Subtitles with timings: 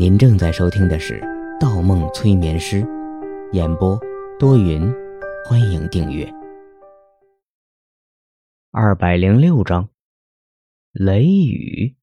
[0.00, 1.20] 您正在收听的是
[1.60, 2.82] 《盗梦催眠师》，
[3.52, 4.00] 演播
[4.38, 4.90] 多云，
[5.44, 6.26] 欢迎订阅。
[8.70, 9.90] 二百零六章，
[10.94, 11.94] 雷雨，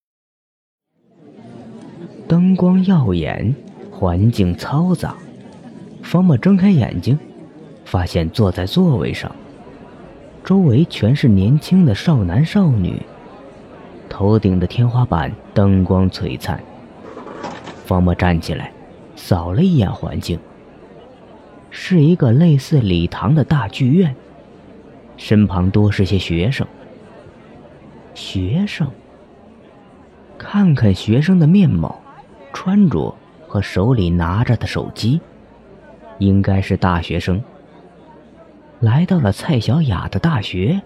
[2.27, 3.55] 灯光耀眼，
[3.89, 5.15] 环境嘈杂。
[6.03, 7.17] 方墨睁开眼睛，
[7.83, 9.35] 发现坐在座位上，
[10.43, 13.01] 周围全是年轻的少男少女，
[14.07, 16.63] 头顶的天花板灯光璀璨。
[17.87, 18.71] 方墨站起来，
[19.15, 20.37] 扫了一眼环境。
[21.71, 24.13] 是一个类似礼堂的大剧院，
[25.15, 26.67] 身旁多是些学生。
[28.13, 28.89] 学生，
[30.37, 32.01] 看看学生的面貌、
[32.51, 33.15] 穿着
[33.47, 35.21] 和手里拿着的手机，
[36.19, 37.41] 应该是大学生。
[38.79, 40.81] 来到了蔡小雅的大学，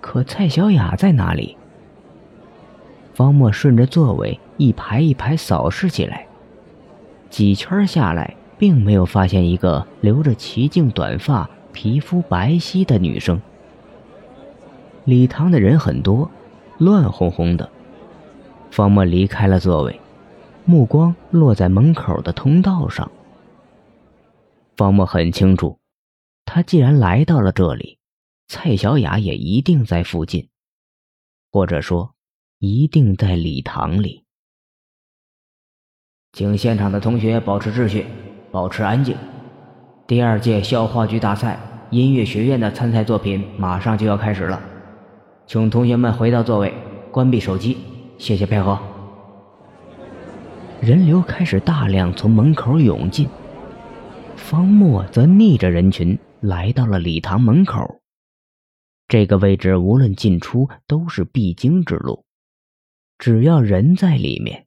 [0.00, 1.56] 可蔡小雅在哪里？
[3.14, 4.38] 方墨顺着座位。
[4.56, 6.26] 一排一排扫视起来，
[7.30, 13.40] 几圈下来，并没有发现一个留着齐颈短发、皮肤白皙的女生。
[15.06, 16.30] 礼堂的人很多，
[16.76, 17.70] 乱哄哄的。
[18.70, 19.98] 方墨离开了座位，
[20.66, 23.10] 目光落在门口的通道上。
[24.76, 25.78] 方墨很清楚，
[26.44, 27.96] 他既然来到了这里，
[28.46, 30.50] 蔡小雅也一定在附近，
[31.50, 32.14] 或者说，
[32.62, 34.22] 一定在礼堂里。
[36.30, 38.04] 请现场的同学保持秩序，
[38.52, 39.16] 保持安静。
[40.06, 41.58] 第二届校话剧大赛
[41.90, 44.62] 音乐学院的参赛作品马上就要开始了，
[45.46, 46.74] 请同学们回到座位，
[47.10, 47.78] 关闭手机，
[48.18, 48.78] 谢谢配合。
[50.82, 53.26] 人流开始大量从门口涌进，
[54.36, 58.02] 方墨则逆着人群来到了礼堂门口。
[59.08, 62.26] 这个位置无论进出都是必经之路，
[63.20, 64.66] 只要人在里面。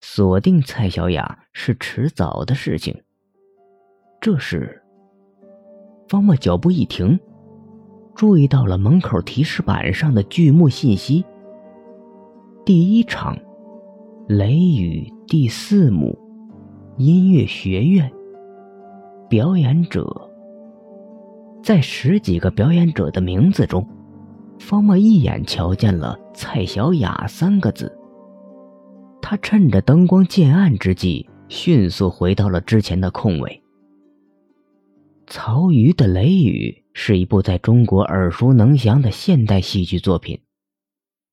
[0.00, 2.96] 锁定蔡小雅是迟早的事情。
[4.20, 4.80] 这时，
[6.08, 7.18] 方墨脚步一停，
[8.14, 11.24] 注意到了门口提示板上的剧目信息：
[12.64, 13.36] 第一场，
[14.28, 16.16] 雷雨第四幕，
[16.98, 18.08] 音乐学院，
[19.28, 20.30] 表演者。
[21.64, 23.84] 在十几个表演者的名字中，
[24.58, 27.90] 方墨一眼瞧见了“蔡小雅”三个字。
[29.22, 33.62] 他趁着灯光渐暗之际，迅速回到了之前的空位。
[35.26, 40.40] 曹禺的《雷雨》是一部在中国耳熟能详的现代戏剧作品。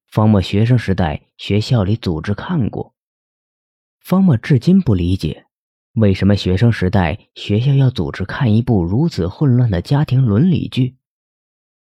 [0.07, 2.93] 方墨学生时代学校里组织看过。
[3.99, 5.45] 方墨至今不理解，
[5.95, 10.97] 为什么学生时代学校要组织看一部如此混乱的家庭伦理剧，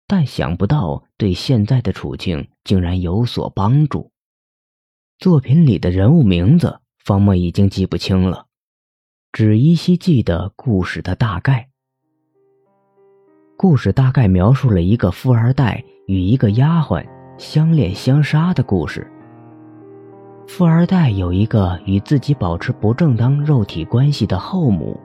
[0.06, 4.10] 但想不到对现在的处境竟然有所帮助。
[5.18, 8.46] 作品里的人物名字，方墨已经记不清了，
[9.32, 11.68] 只依稀记得故事的大概。
[13.56, 17.06] 故事大概描述了一个富二代与一个丫鬟
[17.38, 19.10] 相恋相杀的故事。
[20.46, 25.00] 富二代有一个与自己保持不正当肉体关系的后母，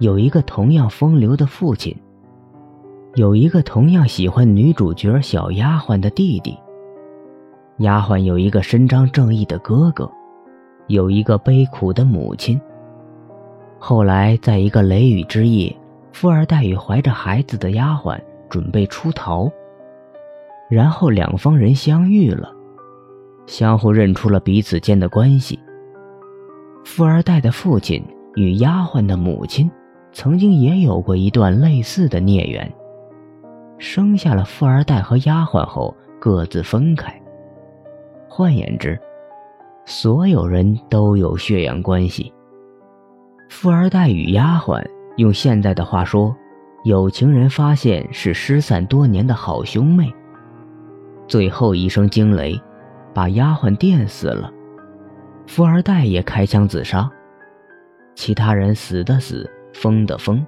[0.00, 1.96] 有一个同样风流的父亲，
[3.14, 6.56] 有一个同样喜欢女主角小丫鬟的弟弟。
[7.78, 10.10] 丫鬟有一个伸张正义的哥哥，
[10.88, 12.60] 有一个悲苦的母亲。
[13.78, 15.74] 后来，在一个雷雨之夜，
[16.12, 19.50] 富二代与怀着孩子的丫鬟准备出逃，
[20.68, 22.52] 然后两方人相遇了，
[23.46, 25.58] 相互认出了彼此间的关系。
[26.84, 28.02] 富二代的父亲
[28.34, 29.70] 与丫鬟的母亲
[30.12, 32.70] 曾经也有过一段类似的孽缘，
[33.78, 37.14] 生下了富二代和丫鬟后各自分开。
[38.28, 39.00] 换言之，
[39.86, 42.32] 所有人都有血缘关系。
[43.48, 44.84] 富二代与丫鬟，
[45.16, 46.36] 用现在的话说，
[46.84, 50.12] 有情人发现是失散多年的好兄妹。
[51.26, 52.60] 最后一声惊雷，
[53.14, 54.52] 把丫鬟电死了，
[55.46, 57.10] 富二代也开枪自杀，
[58.14, 60.44] 其他人死的死，疯的疯。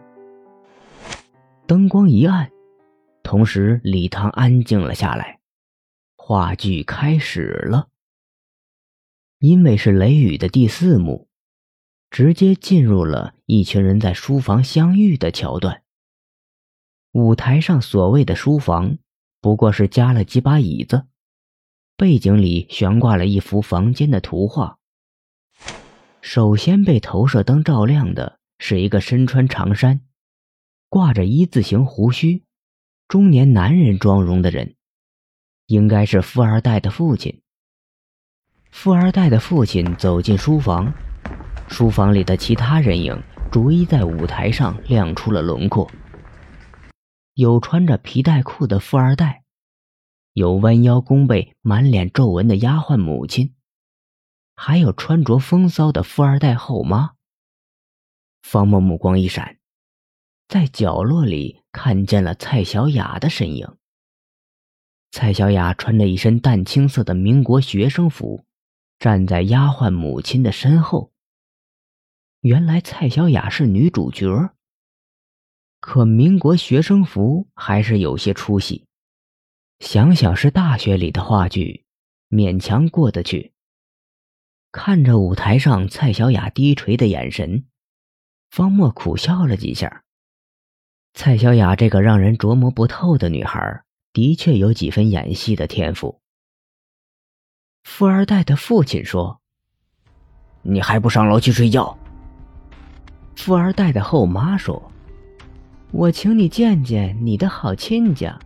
[1.66, 2.48] 灯光一暗，
[3.30, 5.38] 同时礼堂安静了下来。
[6.16, 7.86] 话剧开始了，
[9.38, 11.28] 因为是雷雨的第四幕，
[12.10, 15.84] 直接进入了一群人在书房相遇的桥段。
[17.12, 18.98] 舞台上所谓的书房，
[19.40, 21.06] 不过是加了几把椅子，
[21.96, 24.80] 背景里悬挂了一幅房间的图画。
[26.20, 30.00] 首先被投射灯照亮的是一个身穿长衫、
[30.88, 32.42] 挂着一字形胡须、
[33.10, 34.76] 中年男人妆容的人。
[35.66, 37.42] 应该是富二代的父亲。
[38.70, 40.92] 富二代的父亲走进书房，
[41.68, 43.20] 书房里的其他人影
[43.50, 45.90] 逐一在舞台上亮出了轮廓。
[47.34, 49.42] 有穿着皮带裤的富二代，
[50.32, 53.54] 有弯腰弓背、满脸皱纹的丫鬟母亲，
[54.54, 57.14] 还有穿着风骚的富二代后妈。
[58.42, 59.58] 方墨目光一闪，
[60.50, 63.76] 在角落里看见了蔡小雅的身影。
[65.12, 68.44] 蔡小雅穿着一身淡青色的民国学生服，
[68.98, 71.12] 站在丫鬟母亲的身后。
[72.40, 74.50] 原来蔡小雅是女主角，
[75.78, 78.88] 可民国学生服还是有些出息。
[79.78, 81.84] 想想是大学里的话剧，
[82.28, 83.52] 勉强过得去。
[84.72, 87.66] 看着舞台上蔡小雅低垂的眼神，
[88.50, 90.02] 方墨苦笑了几下。
[91.22, 93.82] 蔡小雅这个让人琢磨不透的女孩。
[94.14, 96.18] 的确有几分演戏的天赋。
[97.84, 99.38] 富二代的父亲说
[100.64, 101.94] ：“你还不上楼去睡觉？”
[103.36, 104.90] 富二代的后妈说
[105.92, 108.36] ：“我请你见见你的好亲家。”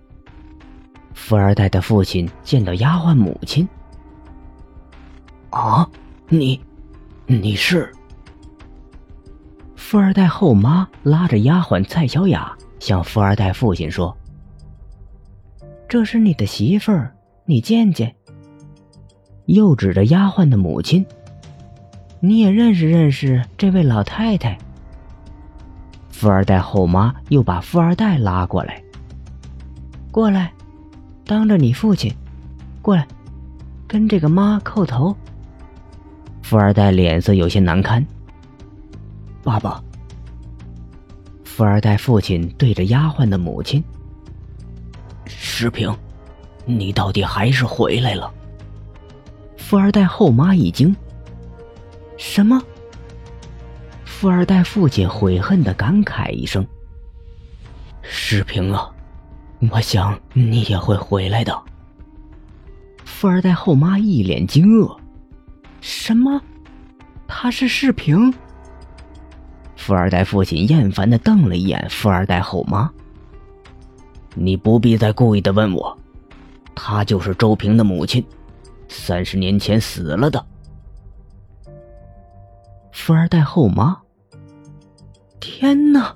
[1.15, 3.69] 富二代的父亲见到丫鬟母亲
[5.51, 5.89] ：“啊，
[6.29, 6.61] 你，
[7.27, 7.93] 你是？”
[9.77, 12.55] 富二代后妈拉着丫鬟蔡小雅
[12.85, 14.15] 向富二代父亲说。
[15.89, 17.17] 这是你的媳妇儿，
[17.47, 18.15] 你见见。
[19.47, 21.07] 又指着丫鬟的母亲，
[22.21, 24.59] 你也认识认识这位老太太。
[26.11, 28.83] 富二代后妈又把富二代拉过来，
[30.11, 30.53] 过来，
[31.25, 32.15] 当着你父亲，
[32.83, 33.09] 过来，
[33.89, 35.17] 跟这个妈叩头。
[36.43, 38.07] 富二代脸色有些难堪。
[39.43, 39.83] 爸爸。
[41.57, 43.81] 富二代父亲对着丫鬟的母亲。
[45.25, 45.97] 石平，
[46.67, 48.29] 你到底还是回来了？
[49.57, 50.93] 富二代后妈一惊。
[52.17, 52.61] 什么？
[54.05, 56.67] 富二代父亲悔恨的感慨一声
[58.03, 58.91] ：“石平啊，
[59.71, 61.57] 我想你也会回来的。”
[63.07, 64.99] 富二代后妈一脸惊愕
[65.81, 66.43] ：“什么？
[67.29, 68.35] 他是世平？”
[69.85, 72.91] 富二代父亲厌烦的瞪了一眼富二代后妈。
[74.35, 75.95] 你不必再故意的问我，
[76.75, 78.25] 她就是周平的母亲，
[78.89, 80.43] 三十年前死了的。
[82.93, 83.99] 富二代后妈。
[85.39, 86.15] 天哪！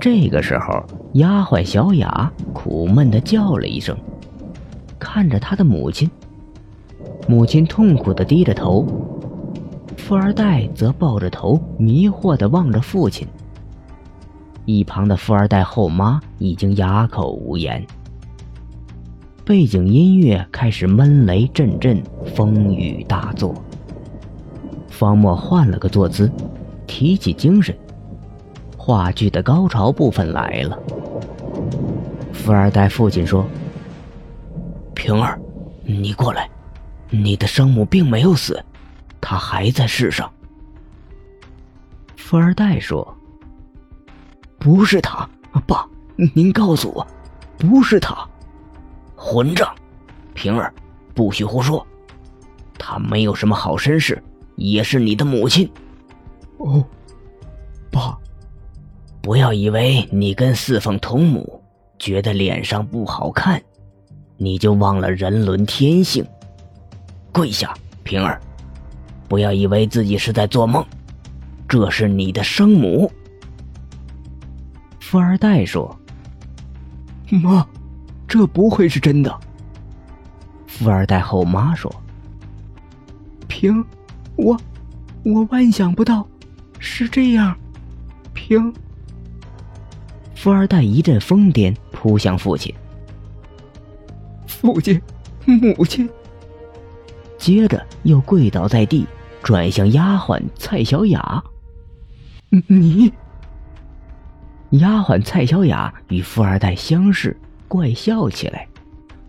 [0.00, 0.82] 这个时候，
[1.12, 3.94] 丫鬟小雅苦闷的叫了一声，
[4.98, 6.10] 看着她的母亲。
[7.28, 8.86] 母亲痛苦的低着头，
[10.08, 13.28] 富二代则抱着头，迷惑的望着父亲。
[14.64, 17.86] 一旁的富二代后妈已经哑口无言。
[19.44, 22.02] 背景音乐开始闷雷阵阵，
[22.34, 23.54] 风雨大作。
[24.88, 26.32] 方墨换了个坐姿，
[26.86, 27.76] 提起精神。
[28.78, 30.78] 话剧的高潮部分来了。
[32.32, 33.46] 富二代父亲说
[34.96, 35.38] ：“平儿，
[35.84, 36.48] 你过来，
[37.10, 38.64] 你的生母并没有死，
[39.20, 40.30] 她还在世上。”
[42.16, 43.14] 富二代说。
[44.60, 45.26] 不是他，
[45.68, 45.88] 爸，
[46.34, 47.06] 您告诉我，
[47.56, 48.28] 不是他，
[49.14, 49.72] 混账！
[50.34, 50.74] 平儿，
[51.14, 51.86] 不许胡说，
[52.76, 54.20] 他没有什么好身世，
[54.56, 55.70] 也是你的母亲。
[56.56, 56.84] 哦，
[57.92, 58.18] 爸，
[59.22, 61.62] 不要以为你跟四凤同母，
[61.96, 63.62] 觉得脸上不好看，
[64.36, 66.26] 你就忘了人伦天性。
[67.30, 67.72] 跪下，
[68.02, 68.40] 平儿，
[69.28, 70.84] 不要以为自己是在做梦，
[71.68, 73.12] 这是你的生母。
[74.98, 75.94] 富二代说
[77.42, 77.66] ：“妈，
[78.26, 79.38] 这不会是真的。”
[80.66, 81.94] 富二代后妈说
[83.48, 83.84] ：“平，
[84.36, 84.58] 我，
[85.24, 86.26] 我万想不到
[86.78, 87.54] 是这样。”
[88.32, 88.72] 平。
[90.34, 92.72] 富二代一阵疯癫，扑向父亲。
[94.46, 95.00] 父亲，
[95.44, 96.08] 母亲。
[97.38, 99.06] 接着又跪倒在地，
[99.42, 101.42] 转向丫鬟蔡小雅
[102.68, 103.12] ：“你。”
[104.72, 107.34] 丫鬟蔡小雅与富二代相视，
[107.68, 108.68] 怪笑起来，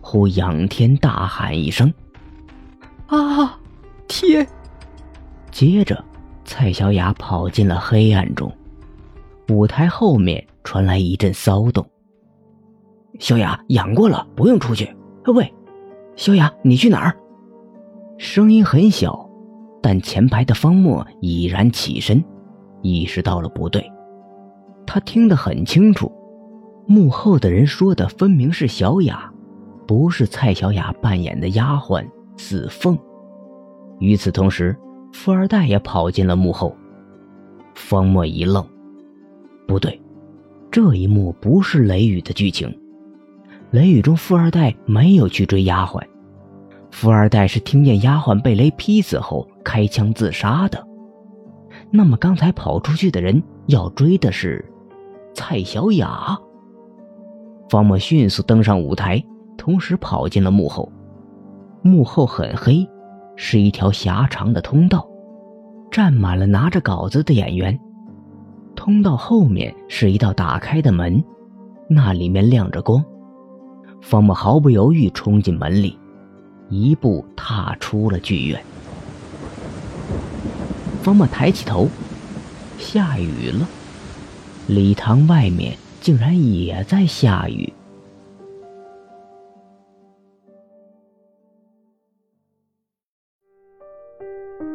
[0.00, 1.92] 忽仰天大喊一声
[3.08, 3.58] ：“啊，
[4.06, 4.46] 天！”
[5.50, 6.04] 接着，
[6.44, 8.52] 蔡小雅跑进了黑暗中。
[9.48, 11.88] 舞台后面传来一阵骚动。
[13.18, 14.94] 小雅养过了，不用出去。
[15.34, 15.52] 喂，
[16.16, 17.16] 小雅，你去哪儿？
[18.18, 19.29] 声音很小，
[19.82, 22.22] 但前排的方墨已然起身，
[22.82, 23.84] 意识到了不对。
[24.86, 26.10] 他听得很清楚，
[26.86, 29.32] 幕后的人说的分明是小雅，
[29.86, 32.04] 不是蔡小雅扮演的丫鬟
[32.36, 32.98] 紫凤。
[34.00, 34.76] 与此同时，
[35.12, 36.76] 富二代也跑进了幕后。
[37.74, 38.66] 方墨一愣，
[39.66, 40.00] 不对，
[40.70, 42.76] 这一幕不是雷雨的剧情。
[43.70, 46.02] 雷雨中，富二代没有去追丫鬟，
[46.90, 50.84] 富二代是听见丫鬟被雷劈死后开枪自杀的。
[51.92, 54.64] 那么，刚才跑出去的人要追的是
[55.32, 56.36] 蔡小雅。
[57.68, 59.24] 方墨迅速登上舞台，
[59.56, 60.90] 同时跑进了幕后。
[61.82, 62.84] 幕后很黑，
[63.36, 65.08] 是一条狭长的通道，
[65.88, 67.78] 站满了拿着稿子的演员。
[68.74, 71.22] 通道后面是一道打开的门，
[71.88, 73.04] 那里面亮着光。
[74.00, 75.96] 方墨毫不犹豫冲进门里，
[76.70, 78.60] 一步踏出了剧院。
[81.02, 81.88] 方墨抬起头，
[82.78, 83.66] 下雨了，
[84.66, 87.72] 礼堂外面竟然也在下雨。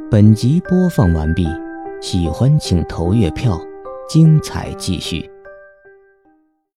[0.10, 1.48] 本集播放完毕，
[2.02, 3.60] 喜欢请投月票，
[4.10, 5.30] 精彩继续。